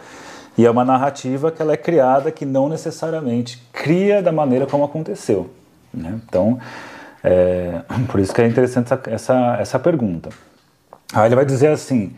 e 0.58 0.66
é 0.66 0.70
uma 0.70 0.86
narrativa 0.86 1.52
que 1.52 1.62
ela 1.62 1.74
é 1.74 1.78
criada 1.78 2.32
que 2.32 2.46
não 2.46 2.70
necessariamente 2.70 3.62
cria 3.72 4.22
da 4.22 4.32
maneira 4.32 4.66
como 4.66 4.84
aconteceu. 4.84 5.50
Né? 5.94 6.20
Então, 6.28 6.60
é, 7.24 7.82
por 8.12 8.20
isso 8.20 8.34
que 8.34 8.42
é 8.42 8.48
interessante 8.48 8.94
essa, 8.94 9.10
essa, 9.10 9.58
essa 9.60 9.80
pergunta. 9.80 10.30
Aí 11.14 11.28
ele 11.28 11.36
vai 11.36 11.46
dizer 11.46 11.68
assim, 11.68 12.14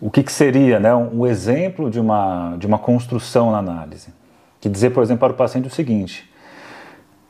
o 0.00 0.10
que, 0.10 0.22
que 0.22 0.32
seria 0.32 0.78
né, 0.78 0.94
um 0.94 1.26
exemplo 1.26 1.90
de 1.90 1.98
uma, 1.98 2.56
de 2.56 2.66
uma 2.66 2.78
construção 2.78 3.50
na 3.50 3.58
análise? 3.58 4.08
Que 4.60 4.68
dizer, 4.68 4.90
por 4.90 5.02
exemplo, 5.02 5.20
para 5.20 5.32
o 5.32 5.36
paciente 5.36 5.66
o 5.66 5.70
seguinte: 5.70 6.30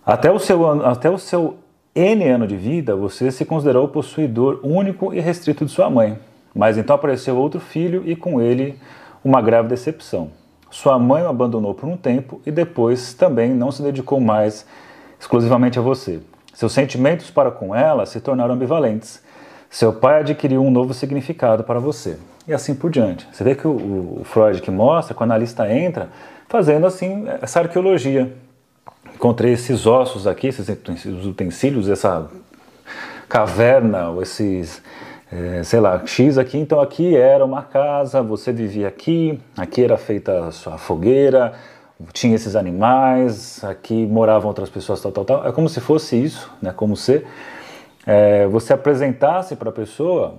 até 0.04 0.30
o 0.30 0.38
seu, 0.38 0.86
até 0.86 1.10
o 1.10 1.18
seu 1.18 1.56
N 1.94 2.28
ano 2.28 2.46
de 2.46 2.56
vida, 2.56 2.94
você 2.94 3.30
se 3.30 3.44
considerou 3.44 3.88
possuidor 3.88 4.60
único 4.62 5.12
e 5.14 5.20
restrito 5.20 5.64
de 5.64 5.70
sua 5.70 5.88
mãe. 5.90 6.18
Mas 6.54 6.78
então 6.78 6.94
apareceu 6.94 7.36
outro 7.36 7.60
filho 7.60 8.02
e 8.06 8.14
com 8.14 8.40
ele 8.40 8.78
uma 9.24 9.40
grave 9.40 9.68
decepção. 9.68 10.30
Sua 10.70 10.98
mãe 10.98 11.22
o 11.22 11.28
abandonou 11.28 11.74
por 11.74 11.88
um 11.88 11.96
tempo 11.96 12.40
e 12.44 12.50
depois 12.50 13.14
também 13.14 13.50
não 13.50 13.70
se 13.72 13.82
dedicou 13.82 14.20
mais 14.20 14.66
exclusivamente 15.18 15.78
a 15.78 15.82
você. 15.82 16.20
Seus 16.54 16.72
sentimentos 16.72 17.30
para 17.30 17.50
com 17.50 17.74
ela 17.74 18.06
se 18.06 18.20
tornaram 18.20 18.54
ambivalentes. 18.54 19.20
Seu 19.68 19.92
pai 19.92 20.20
adquiriu 20.20 20.62
um 20.62 20.70
novo 20.70 20.94
significado 20.94 21.64
para 21.64 21.80
você. 21.80 22.16
E 22.46 22.54
assim 22.54 22.74
por 22.74 22.90
diante. 22.90 23.26
Você 23.32 23.42
vê 23.42 23.54
que 23.54 23.66
o, 23.66 24.20
o 24.20 24.22
Freud 24.24 24.62
que 24.62 24.70
mostra, 24.70 25.14
quando 25.14 25.32
a 25.32 25.38
lista 25.38 25.70
entra, 25.70 26.08
fazendo 26.48 26.86
assim 26.86 27.26
essa 27.42 27.60
arqueologia. 27.60 28.32
Encontrei 29.12 29.52
esses 29.52 29.84
ossos 29.84 30.26
aqui, 30.26 30.46
esses 30.46 30.68
utensílios, 31.26 31.88
essa 31.88 32.28
caverna, 33.28 34.10
ou 34.10 34.22
esses, 34.22 34.80
é, 35.32 35.62
sei 35.64 35.80
lá, 35.80 36.06
X 36.06 36.38
aqui. 36.38 36.58
Então 36.58 36.80
aqui 36.80 37.16
era 37.16 37.44
uma 37.44 37.62
casa, 37.62 38.22
você 38.22 38.52
vivia 38.52 38.86
aqui, 38.86 39.40
aqui 39.56 39.82
era 39.82 39.96
feita 39.96 40.46
a 40.46 40.52
sua 40.52 40.78
fogueira, 40.78 41.54
tinha 42.12 42.34
esses 42.34 42.56
animais, 42.56 43.62
aqui 43.64 44.06
moravam 44.06 44.48
outras 44.48 44.68
pessoas, 44.68 45.00
tal, 45.00 45.12
tal, 45.12 45.24
tal. 45.24 45.46
É 45.46 45.52
como 45.52 45.68
se 45.68 45.80
fosse 45.80 46.22
isso, 46.22 46.50
né? 46.60 46.72
Como 46.72 46.96
se 46.96 47.24
é, 48.06 48.46
você 48.46 48.72
apresentasse 48.72 49.56
para 49.56 49.70
a 49.70 49.72
pessoa, 49.72 50.34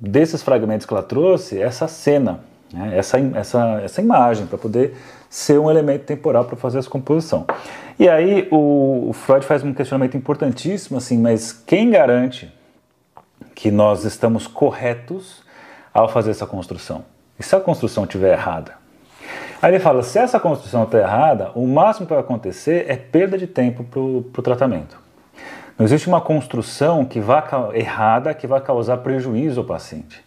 desses 0.00 0.42
fragmentos 0.42 0.86
que 0.86 0.94
ela 0.94 1.02
trouxe, 1.02 1.60
essa 1.60 1.86
cena, 1.86 2.40
né? 2.72 2.96
essa, 2.96 3.18
essa, 3.18 3.80
essa 3.82 4.00
imagem, 4.00 4.46
para 4.46 4.56
poder 4.56 4.94
ser 5.28 5.58
um 5.58 5.70
elemento 5.70 6.04
temporal 6.04 6.44
para 6.44 6.56
fazer 6.56 6.78
essa 6.78 6.88
composição. 6.88 7.46
E 7.98 8.08
aí 8.08 8.48
o, 8.50 9.10
o 9.10 9.12
Freud 9.12 9.44
faz 9.44 9.62
um 9.62 9.74
questionamento 9.74 10.16
importantíssimo, 10.16 10.96
assim, 10.96 11.18
mas 11.18 11.52
quem 11.52 11.90
garante 11.90 12.52
que 13.54 13.70
nós 13.70 14.04
estamos 14.04 14.46
corretos 14.46 15.42
ao 15.92 16.08
fazer 16.08 16.30
essa 16.30 16.46
construção? 16.46 17.04
E 17.38 17.42
se 17.42 17.54
a 17.54 17.60
construção 17.60 18.04
estiver 18.04 18.32
errada? 18.32 18.79
Aí 19.62 19.72
ele 19.72 19.80
fala: 19.80 20.02
se 20.02 20.18
essa 20.18 20.40
construção 20.40 20.84
está 20.84 20.98
errada, 20.98 21.50
o 21.54 21.66
máximo 21.66 22.06
que 22.06 22.12
vai 22.12 22.22
acontecer 22.22 22.86
é 22.88 22.96
perda 22.96 23.36
de 23.36 23.46
tempo 23.46 23.84
para 23.84 24.00
o 24.00 24.42
tratamento. 24.42 24.98
Não 25.78 25.84
existe 25.84 26.08
uma 26.08 26.20
construção 26.20 27.04
que 27.04 27.20
vá 27.20 27.42
errada 27.72 28.34
que 28.34 28.46
vai 28.46 28.60
causar 28.60 28.98
prejuízo 28.98 29.60
ao 29.60 29.66
paciente. 29.66 30.22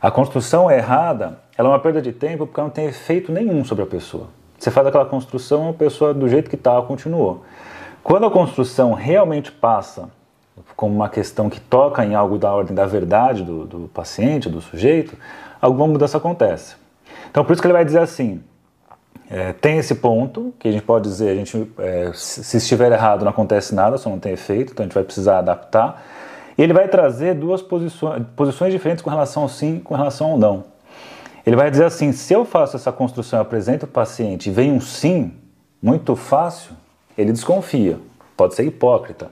A 0.00 0.10
construção 0.10 0.70
errada 0.70 1.38
ela 1.56 1.68
é 1.68 1.72
uma 1.72 1.78
perda 1.78 2.00
de 2.00 2.12
tempo 2.12 2.46
porque 2.46 2.60
não 2.60 2.70
tem 2.70 2.86
efeito 2.86 3.30
nenhum 3.30 3.64
sobre 3.64 3.84
a 3.84 3.86
pessoa. 3.86 4.28
Você 4.58 4.70
faz 4.70 4.86
aquela 4.86 5.06
construção, 5.06 5.70
a 5.70 5.72
pessoa 5.72 6.12
do 6.12 6.28
jeito 6.28 6.50
que 6.50 6.56
estava 6.56 6.84
continuou. 6.86 7.44
Quando 8.02 8.26
a 8.26 8.30
construção 8.30 8.92
realmente 8.92 9.52
passa 9.52 10.10
como 10.76 10.94
uma 10.94 11.08
questão 11.08 11.48
que 11.48 11.60
toca 11.60 12.04
em 12.04 12.14
algo 12.14 12.38
da 12.38 12.52
ordem 12.52 12.74
da 12.74 12.86
verdade 12.86 13.42
do, 13.42 13.66
do 13.66 13.88
paciente, 13.88 14.48
do 14.48 14.60
sujeito, 14.60 15.16
alguma 15.60 15.86
mudança 15.86 16.18
acontece. 16.18 16.76
Então, 17.30 17.44
por 17.44 17.52
isso 17.52 17.62
que 17.62 17.66
ele 17.66 17.74
vai 17.74 17.84
dizer 17.84 18.00
assim: 18.00 18.42
é, 19.30 19.52
tem 19.52 19.78
esse 19.78 19.94
ponto 19.94 20.52
que 20.58 20.66
a 20.66 20.72
gente 20.72 20.82
pode 20.82 21.08
dizer, 21.08 21.30
a 21.30 21.34
gente, 21.36 21.72
é, 21.78 22.10
se 22.12 22.56
estiver 22.56 22.90
errado 22.90 23.22
não 23.22 23.30
acontece 23.30 23.72
nada, 23.72 23.96
só 23.96 24.10
não 24.10 24.18
tem 24.18 24.32
efeito, 24.32 24.72
então 24.72 24.82
a 24.82 24.86
gente 24.86 24.94
vai 24.94 25.04
precisar 25.04 25.38
adaptar. 25.38 26.02
E 26.58 26.62
ele 26.62 26.72
vai 26.72 26.88
trazer 26.88 27.36
duas 27.36 27.62
posições, 27.62 28.24
posições 28.34 28.72
diferentes 28.72 29.04
com 29.04 29.08
relação 29.08 29.44
ao 29.44 29.48
sim 29.48 29.76
e 29.76 29.80
com 29.80 29.94
relação 29.94 30.32
ao 30.32 30.38
não. 30.38 30.64
Ele 31.46 31.54
vai 31.54 31.70
dizer 31.70 31.84
assim: 31.84 32.10
se 32.10 32.34
eu 32.34 32.44
faço 32.44 32.74
essa 32.74 32.90
construção 32.90 33.38
e 33.38 33.42
apresento 33.42 33.86
o 33.86 33.88
paciente 33.88 34.50
e 34.50 34.52
vem 34.52 34.72
um 34.72 34.80
sim 34.80 35.32
muito 35.80 36.16
fácil, 36.16 36.72
ele 37.16 37.30
desconfia, 37.30 37.98
pode 38.36 38.56
ser 38.56 38.64
hipócrita. 38.64 39.30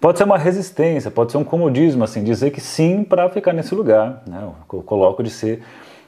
Pode 0.00 0.18
ser 0.18 0.24
uma 0.24 0.38
resistência, 0.38 1.10
pode 1.10 1.32
ser 1.32 1.38
um 1.38 1.44
comodismo, 1.44 2.04
assim, 2.04 2.22
dizer 2.22 2.50
que 2.50 2.60
sim 2.60 3.02
para 3.02 3.28
ficar 3.30 3.52
nesse 3.52 3.74
lugar. 3.74 4.22
Né? 4.26 4.40
Eu 4.72 4.82
coloco 4.82 5.22
de 5.22 5.30
ser 5.30 5.62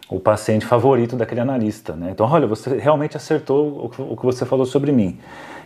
o 0.08 0.18
paciente 0.18 0.64
favorito 0.64 1.16
daquele 1.16 1.40
analista. 1.40 1.94
Né? 1.94 2.10
Então, 2.10 2.26
olha, 2.26 2.46
você 2.46 2.76
realmente 2.78 3.16
acertou 3.16 3.92
o 3.98 4.16
que 4.16 4.24
você 4.24 4.46
falou 4.46 4.64
sobre 4.64 4.90
mim. 4.90 5.18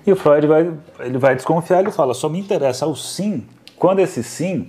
E 0.05 0.11
o 0.11 0.17
Freud 0.17 0.47
vai, 0.47 0.73
ele 1.01 1.19
vai 1.19 1.37
desconfiar, 1.37 1.81
ele 1.81 1.93
fala, 1.93 2.13
só 2.13 2.29
me 2.29 2.41
interessa 2.41 2.87
o 2.87 2.97
sim, 2.97 3.47
quando 3.77 4.01
esse 4.01 4.23
sim, 4.23 4.69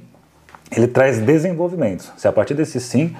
ele 0.71 0.87
traz 0.87 1.19
desenvolvimento. 1.19 2.13
Se 2.17 2.27
a 2.27 2.31
partir 2.31 2.53
desse 2.53 2.79
sim, 2.79 3.15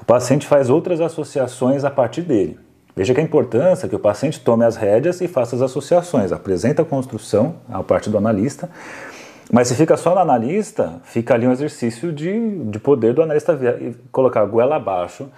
o 0.00 0.04
paciente 0.04 0.46
faz 0.46 0.68
outras 0.68 1.00
associações 1.00 1.84
a 1.84 1.90
partir 1.90 2.22
dele. 2.22 2.58
Veja 2.94 3.14
que 3.14 3.20
a 3.20 3.24
importância 3.24 3.88
que 3.88 3.96
o 3.96 3.98
paciente 3.98 4.38
tome 4.40 4.64
as 4.64 4.76
rédeas 4.76 5.20
e 5.20 5.26
faça 5.26 5.56
as 5.56 5.62
associações, 5.62 6.32
apresenta 6.32 6.82
a 6.82 6.84
construção 6.84 7.56
a 7.68 7.82
partir 7.82 8.10
do 8.10 8.18
analista, 8.18 8.70
mas 9.50 9.68
se 9.68 9.74
fica 9.74 9.96
só 9.96 10.14
no 10.14 10.20
analista, 10.20 11.00
fica 11.02 11.34
ali 11.34 11.46
um 11.46 11.52
exercício 11.52 12.12
de, 12.12 12.64
de 12.64 12.78
poder 12.78 13.12
do 13.14 13.22
analista 13.22 13.58
colocar 14.12 14.42
a 14.42 14.44
goela 14.44 14.76
abaixo 14.76 15.28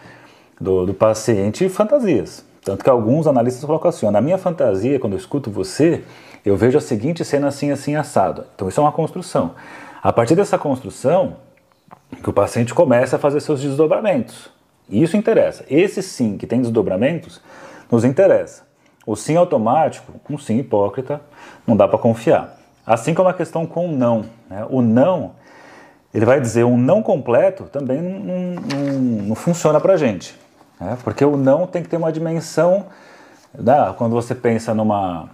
do, 0.60 0.86
do 0.86 0.94
paciente 0.94 1.68
fantasias. 1.68 2.44
Tanto 2.64 2.82
que 2.82 2.90
alguns 2.90 3.26
analistas 3.26 3.64
colocam 3.64 3.88
assim: 3.88 4.06
ó, 4.06 4.10
na 4.10 4.20
minha 4.20 4.38
fantasia, 4.38 4.98
quando 4.98 5.12
eu 5.12 5.18
escuto 5.18 5.50
você, 5.50 6.02
eu 6.44 6.56
vejo 6.56 6.78
a 6.78 6.80
seguinte 6.80 7.24
cena 7.24 7.48
assim, 7.48 7.70
assim, 7.70 7.94
assado. 7.94 8.44
Então 8.54 8.68
isso 8.68 8.80
é 8.80 8.82
uma 8.82 8.92
construção. 8.92 9.52
A 10.02 10.12
partir 10.12 10.34
dessa 10.34 10.58
construção, 10.58 11.36
que 12.22 12.30
o 12.30 12.32
paciente 12.32 12.74
começa 12.74 13.16
a 13.16 13.18
fazer 13.18 13.40
seus 13.40 13.60
desdobramentos. 13.60 14.48
Isso 14.88 15.16
interessa. 15.16 15.64
Esse 15.68 16.02
sim 16.02 16.36
que 16.36 16.46
tem 16.46 16.60
desdobramentos 16.60 17.40
nos 17.90 18.04
interessa. 18.04 18.64
O 19.04 19.16
sim 19.16 19.36
automático, 19.36 20.12
um 20.28 20.38
sim 20.38 20.58
hipócrita, 20.58 21.20
não 21.66 21.76
dá 21.76 21.86
para 21.86 21.98
confiar. 21.98 22.58
Assim 22.84 23.14
como 23.14 23.28
a 23.28 23.34
questão 23.34 23.66
com 23.66 23.88
o 23.88 23.92
não. 23.92 24.24
Né? 24.48 24.64
O 24.70 24.80
não, 24.80 25.32
ele 26.14 26.24
vai 26.24 26.40
dizer 26.40 26.64
um 26.64 26.78
não 26.78 27.02
completo 27.02 27.64
também 27.64 28.00
não, 28.00 28.20
não, 28.20 28.98
não 29.28 29.34
funciona 29.34 29.80
para 29.80 29.96
gente. 29.96 30.36
Né? 30.80 30.96
Porque 31.02 31.24
o 31.24 31.36
não 31.36 31.66
tem 31.66 31.82
que 31.82 31.88
ter 31.88 31.96
uma 31.96 32.12
dimensão. 32.12 32.86
Né? 33.54 33.94
Quando 33.96 34.12
você 34.12 34.34
pensa 34.34 34.74
numa, 34.74 35.28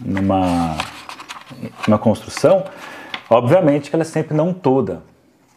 numa, 0.00 0.76
construção, 1.98 2.64
obviamente 3.28 3.90
que 3.90 3.96
ela 3.96 4.02
é 4.02 4.06
sempre 4.06 4.36
não 4.36 4.52
toda. 4.52 5.02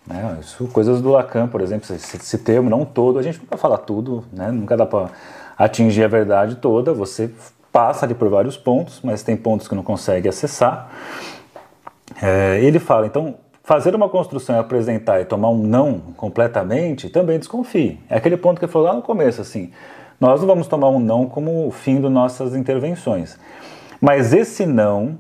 Né? 0.05 0.38
Isso, 0.41 0.67
coisas 0.67 1.01
do 1.01 1.12
Lacan, 1.12 1.48
por 1.48 1.62
exemplo, 1.62 1.93
esse, 1.93 2.17
esse 2.17 2.38
termo 2.38 2.69
não 2.69 2.83
todo, 2.86 3.19
a 3.19 3.22
gente 3.22 3.39
nunca 3.39 3.57
fala 3.57 3.77
tudo, 3.77 4.25
né? 4.31 4.51
nunca 4.51 4.75
dá 4.75 4.86
para 4.86 5.10
atingir 5.57 6.03
a 6.03 6.07
verdade 6.07 6.55
toda, 6.55 6.93
você 6.93 7.31
passa 7.72 8.05
ali 8.05 8.13
por 8.13 8.29
vários 8.29 8.57
pontos, 8.57 9.00
mas 9.03 9.24
tem 9.24 9.36
pontos 9.36 9.67
que 9.67 9.75
não 9.75 9.83
consegue 9.83 10.27
acessar. 10.27 10.89
É, 12.22 12.60
ele 12.62 12.79
fala, 12.79 13.07
então, 13.07 13.36
fazer 13.63 13.96
uma 13.96 14.10
construção 14.10 14.55
e 14.55 14.60
apresentar 14.60 15.22
e 15.22 15.25
tomar 15.25 15.50
um 15.50 15.58
não 15.58 16.00
completamente, 16.17 17.10
também 17.10 17.39
desconfie. 17.39 18.00
É 18.10 18.17
aquele 18.17 18.38
ponto 18.38 18.60
que 18.60 18.65
ele 18.65 18.72
falou 18.72 18.89
lá 18.89 18.93
no 18.93 19.01
começo, 19.01 19.41
assim, 19.41 19.72
nós 20.20 20.41
não 20.41 20.48
vamos 20.48 20.67
tomar 20.67 20.89
um 20.89 21.00
não 21.00 21.25
como 21.25 21.67
o 21.67 21.72
fim 21.72 22.00
das 22.00 22.12
nossas 22.12 22.55
intervenções. 22.55 23.39
Mas 24.00 24.34
esse 24.34 24.65
não, 24.65 25.17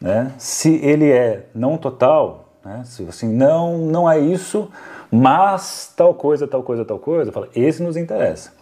né, 0.00 0.32
se 0.38 0.76
ele 0.76 1.10
é 1.10 1.46
não 1.54 1.76
total, 1.76 2.46
né? 2.66 2.82
Se 2.84 3.04
assim, 3.04 3.32
não, 3.32 3.78
não 3.78 4.10
é 4.10 4.18
isso, 4.18 4.68
mas 5.10 5.92
tal 5.96 6.12
coisa, 6.14 6.46
tal 6.48 6.62
coisa, 6.62 6.84
tal 6.84 6.98
coisa, 6.98 7.30
fala, 7.30 7.48
esse 7.54 7.82
nos 7.82 7.96
interessa. 7.96 8.52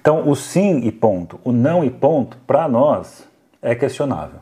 Então, 0.00 0.28
o 0.28 0.34
sim 0.34 0.78
e 0.78 0.90
ponto, 0.90 1.38
o 1.44 1.52
não 1.52 1.84
e 1.84 1.90
ponto, 1.90 2.38
para 2.46 2.66
nós, 2.66 3.28
é 3.60 3.74
questionável. 3.74 4.40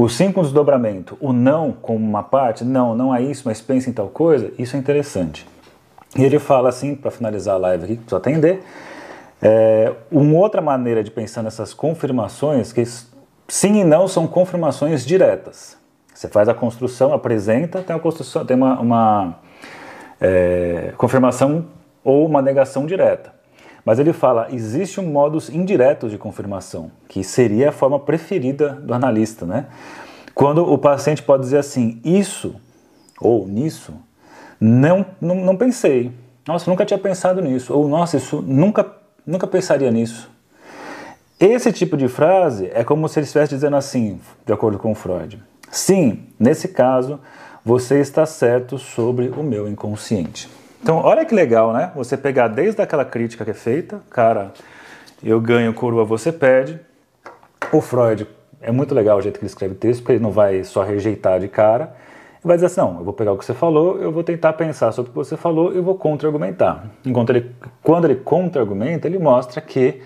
O 0.00 0.08
sim 0.08 0.32
com 0.32 0.40
desdobramento, 0.40 1.14
o 1.20 1.30
não 1.30 1.72
como 1.72 2.02
uma 2.02 2.22
parte, 2.22 2.64
não, 2.64 2.96
não 2.96 3.14
é 3.14 3.20
isso, 3.20 3.42
mas 3.44 3.60
pensa 3.60 3.90
em 3.90 3.92
tal 3.92 4.08
coisa, 4.08 4.50
isso 4.58 4.74
é 4.74 4.78
interessante. 4.78 5.46
E 6.16 6.24
ele 6.24 6.38
fala 6.38 6.70
assim, 6.70 6.94
para 6.94 7.10
finalizar 7.10 7.56
a 7.56 7.58
live 7.58 7.84
aqui, 7.84 8.00
só 8.06 8.16
atender, 8.16 8.62
é, 9.42 9.92
uma 10.10 10.38
outra 10.38 10.62
maneira 10.62 11.04
de 11.04 11.10
pensar 11.10 11.42
nessas 11.42 11.74
confirmações, 11.74 12.72
que 12.72 12.82
sim 13.46 13.78
e 13.78 13.84
não 13.84 14.08
são 14.08 14.26
confirmações 14.26 15.04
diretas. 15.04 15.76
Você 16.14 16.28
faz 16.28 16.48
a 16.48 16.54
construção, 16.54 17.12
apresenta, 17.12 17.82
tem, 17.82 17.94
uma, 17.94 18.00
construção, 18.00 18.46
tem 18.46 18.56
uma, 18.56 18.80
uma 18.80 19.38
é, 20.18 20.94
confirmação 20.96 21.66
ou 22.02 22.24
uma 22.24 22.40
negação 22.40 22.86
direta. 22.86 23.34
Mas 23.84 23.98
ele 23.98 24.12
fala, 24.12 24.48
existe 24.50 25.00
um 25.00 25.06
modus 25.06 25.48
indireto 25.48 26.08
de 26.08 26.18
confirmação, 26.18 26.90
que 27.08 27.24
seria 27.24 27.70
a 27.70 27.72
forma 27.72 27.98
preferida 27.98 28.70
do 28.70 28.92
analista, 28.92 29.46
né? 29.46 29.66
Quando 30.34 30.70
o 30.70 30.78
paciente 30.78 31.22
pode 31.22 31.42
dizer 31.42 31.58
assim, 31.58 32.00
isso 32.04 32.54
ou 33.20 33.46
nisso, 33.46 33.94
não, 34.60 35.04
não, 35.20 35.34
não 35.34 35.56
pensei. 35.56 36.12
Nossa, 36.46 36.70
nunca 36.70 36.84
tinha 36.84 36.98
pensado 36.98 37.40
nisso. 37.40 37.74
Ou, 37.74 37.88
nossa, 37.88 38.16
isso 38.16 38.42
nunca, 38.42 38.86
nunca 39.26 39.46
pensaria 39.46 39.90
nisso. 39.90 40.30
Esse 41.38 41.72
tipo 41.72 41.96
de 41.96 42.08
frase 42.08 42.70
é 42.74 42.84
como 42.84 43.08
se 43.08 43.18
ele 43.18 43.24
estivesse 43.24 43.54
dizendo 43.54 43.76
assim, 43.76 44.20
de 44.44 44.52
acordo 44.52 44.78
com 44.78 44.94
Freud. 44.94 45.42
Sim, 45.70 46.24
nesse 46.38 46.68
caso, 46.68 47.18
você 47.64 48.00
está 48.00 48.26
certo 48.26 48.78
sobre 48.78 49.28
o 49.28 49.42
meu 49.42 49.68
inconsciente. 49.68 50.48
Então, 50.82 50.96
olha 50.98 51.24
que 51.24 51.34
legal, 51.34 51.72
né? 51.72 51.92
Você 51.94 52.16
pegar 52.16 52.48
desde 52.48 52.80
aquela 52.80 53.04
crítica 53.04 53.44
que 53.44 53.50
é 53.50 53.54
feita, 53.54 54.00
cara, 54.10 54.52
eu 55.22 55.40
ganho, 55.40 55.74
coroa, 55.74 56.04
você 56.04 56.32
perde. 56.32 56.80
O 57.70 57.80
Freud, 57.80 58.26
é 58.60 58.72
muito 58.72 58.94
legal 58.94 59.18
o 59.18 59.22
jeito 59.22 59.38
que 59.38 59.44
ele 59.44 59.50
escreve 59.50 59.74
o 59.74 59.76
texto, 59.76 60.00
porque 60.00 60.12
ele 60.12 60.22
não 60.22 60.30
vai 60.30 60.64
só 60.64 60.82
rejeitar 60.82 61.38
de 61.38 61.48
cara, 61.48 61.94
e 62.42 62.46
vai 62.46 62.56
dizer 62.56 62.66
assim, 62.66 62.80
não, 62.80 62.98
eu 62.98 63.04
vou 63.04 63.12
pegar 63.12 63.32
o 63.32 63.38
que 63.38 63.44
você 63.44 63.52
falou, 63.52 63.98
eu 63.98 64.10
vou 64.10 64.24
tentar 64.24 64.54
pensar 64.54 64.92
sobre 64.92 65.10
o 65.10 65.12
que 65.12 65.18
você 65.18 65.36
falou 65.36 65.76
e 65.76 65.80
vou 65.80 65.94
contra-argumentar. 65.96 66.84
Enquanto 67.04 67.30
ele, 67.30 67.54
quando 67.82 68.06
ele 68.06 68.16
contra-argumenta, 68.16 69.06
ele 69.06 69.18
mostra 69.18 69.60
que 69.60 70.00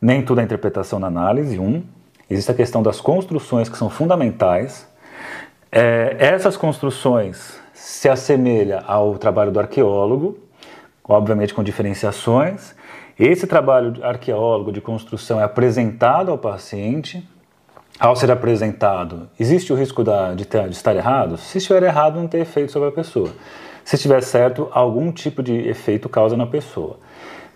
nem 0.00 0.22
tudo 0.22 0.40
é 0.40 0.44
interpretação 0.44 1.00
na 1.00 1.08
análise, 1.08 1.58
um, 1.58 1.82
existe 2.30 2.50
a 2.50 2.54
questão 2.54 2.82
das 2.82 3.00
construções 3.00 3.68
que 3.68 3.76
são 3.76 3.90
fundamentais, 3.90 4.86
é, 5.70 6.16
essas 6.18 6.56
construções 6.56 7.61
se 7.82 8.08
assemelha 8.08 8.84
ao 8.86 9.18
trabalho 9.18 9.50
do 9.50 9.58
arqueólogo, 9.58 10.38
obviamente 11.02 11.52
com 11.52 11.64
diferenciações. 11.64 12.76
Esse 13.18 13.44
trabalho 13.44 13.90
de 13.90 14.04
arqueólogo 14.04 14.70
de 14.70 14.80
construção 14.80 15.40
é 15.40 15.42
apresentado 15.42 16.30
ao 16.30 16.38
paciente. 16.38 17.28
Ao 17.98 18.14
ser 18.14 18.30
apresentado, 18.30 19.28
existe 19.38 19.72
o 19.72 19.76
risco 19.76 20.04
da, 20.04 20.32
de, 20.32 20.44
ter, 20.44 20.68
de 20.68 20.76
estar 20.76 20.94
errado? 20.94 21.36
Se 21.36 21.58
estiver 21.58 21.82
errado, 21.82 22.20
não 22.20 22.28
tem 22.28 22.40
efeito 22.40 22.70
sobre 22.70 22.88
a 22.88 22.92
pessoa. 22.92 23.30
Se 23.84 23.96
estiver 23.96 24.22
certo, 24.22 24.68
algum 24.70 25.10
tipo 25.10 25.42
de 25.42 25.68
efeito 25.68 26.08
causa 26.08 26.36
na 26.36 26.46
pessoa. 26.46 26.98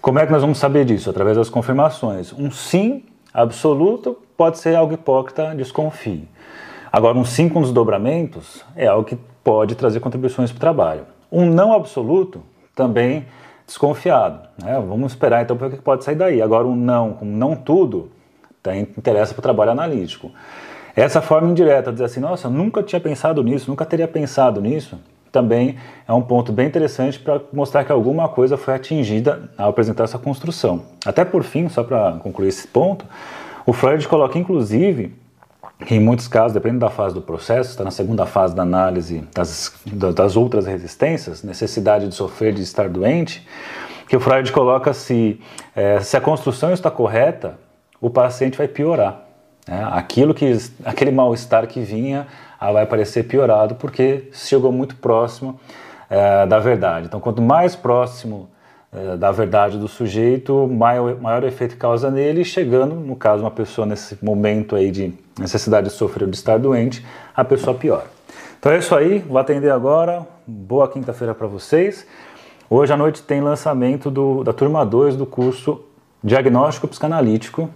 Como 0.00 0.18
é 0.18 0.26
que 0.26 0.33
nós 0.33 0.42
vamos 0.42 0.59
saber 0.59 0.85
disso? 0.85 1.09
Através 1.09 1.37
das 1.37 1.49
confirmações. 1.49 2.33
Um 2.33 2.50
sim 2.50 3.04
absoluto 3.33 4.18
pode 4.37 4.59
ser 4.59 4.75
algo 4.75 4.92
hipócrita, 4.92 5.54
desconfie. 5.54 6.28
Agora, 6.92 7.16
um 7.16 7.25
sim 7.25 7.49
com 7.49 7.62
desdobramentos 7.62 8.64
é 8.75 8.88
algo 8.88 9.04
que 9.04 9.16
pode 9.46 9.76
trazer 9.76 10.00
contribuições 10.00 10.50
para 10.50 10.56
o 10.56 10.60
trabalho. 10.60 11.02
Um 11.30 11.48
não 11.48 11.72
absoluto 11.72 12.42
também 12.74 13.26
desconfiado. 13.64 14.40
Né? 14.60 14.74
Vamos 14.84 15.12
esperar 15.12 15.44
então 15.44 15.56
para 15.56 15.68
o 15.68 15.70
que 15.70 15.76
pode 15.76 16.02
sair 16.02 16.16
daí. 16.16 16.42
Agora, 16.42 16.66
um 16.66 16.74
não 16.74 17.12
com 17.12 17.24
não 17.24 17.54
tudo 17.54 18.10
interessa 18.98 19.32
para 19.34 19.38
o 19.38 19.42
trabalho 19.42 19.70
analítico. 19.70 20.32
Essa 20.96 21.22
forma 21.22 21.48
indireta, 21.48 21.92
dizer 21.92 22.06
assim, 22.06 22.18
nossa, 22.18 22.50
nunca 22.50 22.82
tinha 22.82 23.00
pensado 23.00 23.40
nisso, 23.44 23.70
nunca 23.70 23.84
teria 23.84 24.08
pensado 24.08 24.60
nisso, 24.60 24.98
também 25.30 25.76
é 26.08 26.12
um 26.12 26.22
ponto 26.22 26.50
bem 26.50 26.66
interessante 26.66 27.16
para 27.16 27.40
mostrar 27.52 27.84
que 27.84 27.92
alguma 27.92 28.28
coisa 28.28 28.56
foi 28.56 28.74
atingida 28.74 29.49
ao 29.56 29.71
apresentar 29.71 30.02
essa 30.04 30.18
construção. 30.18 30.82
Até 31.04 31.25
por 31.25 31.44
fim, 31.44 31.68
só 31.68 31.84
para 31.84 32.14
concluir 32.14 32.49
esse 32.49 32.66
ponto, 32.66 33.04
o 33.64 33.73
Freud 33.73 34.08
coloca 34.08 34.36
inclusive 34.36 35.14
em 35.91 36.00
muitos 36.00 36.26
casos, 36.26 36.52
dependendo 36.52 36.80
da 36.80 36.91
fase 36.91 37.15
do 37.15 37.21
processo, 37.21 37.71
está 37.71 37.84
na 37.84 37.91
segunda 37.91 38.25
fase 38.25 38.54
da 38.54 38.62
análise 38.62 39.23
das, 39.34 39.75
das 39.84 40.36
outras 40.36 40.67
resistências, 40.67 41.43
necessidade 41.43 42.08
de 42.08 42.15
sofrer, 42.15 42.54
de 42.54 42.62
estar 42.62 42.89
doente, 42.89 43.47
que 44.08 44.17
o 44.17 44.21
Freud 44.21 44.50
coloca 44.52 44.95
se, 44.95 45.41
é, 45.75 46.00
se 46.00 46.17
a 46.17 46.21
construção 46.21 46.73
está 46.73 46.91
correta, 46.91 47.58
o 48.00 48.08
paciente 48.08 48.56
vai 48.56 48.69
piorar. 48.69 49.23
Né? 49.69 49.86
Aquilo 49.93 50.32
que, 50.32 50.56
aquele 50.84 51.10
mal-estar 51.10 51.67
que 51.67 51.80
vinha 51.80 52.26
ah, 52.58 52.73
vai 52.73 52.86
parecer 52.86 53.25
piorado 53.25 53.75
porque 53.75 54.30
chegou 54.32 54.73
muito 54.73 54.97
próximo 54.97 55.60
é, 56.08 56.47
da 56.47 56.58
verdade. 56.58 57.06
Então, 57.06 57.21
quanto 57.21 57.43
mais 57.43 57.76
próximo 57.76 58.49
da 59.19 59.30
verdade 59.30 59.78
do 59.78 59.89
sujeito, 59.89 60.67
maior, 60.67 61.21
maior 61.21 61.45
efeito 61.45 61.76
causa 61.76 62.11
nele, 62.11 62.45
chegando, 62.45 62.95
no 62.95 63.15
caso, 63.15 63.43
uma 63.43 63.50
pessoa 63.50 63.87
nesse 63.87 64.17
momento 64.25 64.75
aí 64.75 64.91
de 64.91 65.13
necessidade 65.39 65.89
de 65.89 65.93
sofrer 65.93 66.25
ou 66.25 66.30
de 66.30 66.37
estar 66.37 66.59
doente, 66.59 67.04
a 67.35 67.45
pessoa 67.45 67.76
piora. 67.76 68.06
Então 68.59 68.73
é 68.73 68.78
isso 68.78 68.95
aí, 68.95 69.19
vou 69.19 69.39
atender 69.39 69.71
agora. 69.71 70.26
Boa 70.47 70.89
quinta-feira 70.89 71.35
para 71.35 71.47
vocês. 71.47 72.06
Hoje 72.71 72.93
à 72.93 72.97
noite 72.97 73.23
tem 73.23 73.41
lançamento 73.41 74.11
do, 74.11 74.43
da 74.43 74.52
turma 74.52 74.85
2 74.85 75.15
do 75.15 75.26
curso 75.26 75.85
Diagnóstico 76.25 76.89
Psicanalítico. 76.89 77.69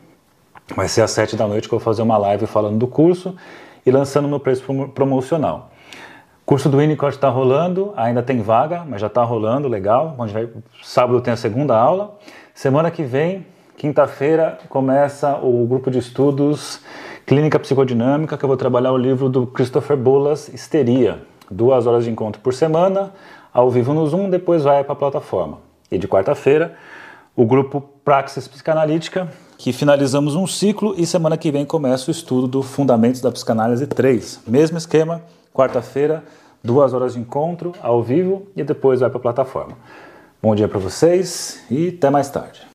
Vai 0.75 0.89
ser 0.89 1.03
às 1.03 1.11
7 1.11 1.37
da 1.37 1.47
noite 1.47 1.69
que 1.69 1.75
eu 1.75 1.79
vou 1.79 1.85
fazer 1.85 2.03
uma 2.03 2.17
live 2.17 2.47
falando 2.47 2.79
do 2.79 2.87
curso 2.87 3.37
e 3.85 3.91
lançando 3.91 4.27
no 4.27 4.41
preço 4.41 4.65
promocional. 4.95 5.71
Curso 6.51 6.69
do 6.69 6.79
Winnicott 6.79 7.15
está 7.15 7.29
rolando, 7.29 7.93
ainda 7.97 8.25
tem 8.25 8.43
vaga, 8.43 8.85
mas 8.85 9.01
já 9.01 9.07
está 9.07 9.23
rolando, 9.23 9.69
legal. 9.69 10.17
Onde 10.19 10.33
vai, 10.33 10.49
sábado 10.83 11.21
tem 11.21 11.33
a 11.33 11.37
segunda 11.37 11.79
aula. 11.79 12.19
Semana 12.53 12.91
que 12.91 13.05
vem, 13.05 13.47
quinta-feira, 13.77 14.59
começa 14.69 15.37
o 15.37 15.65
grupo 15.65 15.93
de 15.93 16.01
estudos 16.01 16.81
Clínica 17.25 17.57
Psicodinâmica, 17.57 18.37
que 18.37 18.45
eu 18.45 18.49
vou 18.49 18.57
trabalhar 18.57 18.91
o 18.91 18.97
livro 18.97 19.29
do 19.29 19.47
Christopher 19.47 19.97
Bolas, 19.97 20.49
Histeria. 20.49 21.23
Duas 21.49 21.87
horas 21.87 22.03
de 22.03 22.11
encontro 22.11 22.43
por 22.43 22.53
semana, 22.53 23.13
ao 23.55 23.71
vivo 23.71 23.95
no 23.95 24.05
Zoom, 24.09 24.29
depois 24.29 24.65
vai 24.65 24.83
para 24.83 24.95
a 24.95 24.97
plataforma. 24.97 25.59
E 25.89 25.99
de 25.99 26.09
quarta-feira, 26.09 26.75
o 27.37 27.47
grupo 27.47 27.81
Praxis 28.05 28.49
Psicanalítica, 28.49 29.29
que 29.57 29.73
finalizamos 29.73 30.35
um 30.35 30.49
ciclo 30.49 30.97
e 30.99 31.07
semana 31.07 31.37
que 31.37 31.53
vem 31.53 31.65
começa 31.65 32.09
o 32.09 32.11
estudo 32.11 32.49
do 32.49 32.61
Fundamentos 32.61 33.21
da 33.21 33.31
Psicanálise 33.31 33.87
3. 33.87 34.41
Mesmo 34.49 34.79
esquema, 34.79 35.23
quarta-feira, 35.61 36.25
duas 36.65 36.95
horas 36.95 37.13
de 37.13 37.21
encontro 37.21 37.73
ao 37.83 38.03
vivo 38.03 38.47
e 38.57 38.65
depois 38.65 39.01
vai 39.01 39.11
para 39.11 39.19
a 39.19 39.23
plataforma. 39.23 39.77
Bom 40.43 40.55
dia 40.55 40.67
para 40.67 40.79
vocês 40.79 41.63
e 41.71 41.89
até 41.89 42.09
mais 42.09 42.31
tarde. 42.31 42.67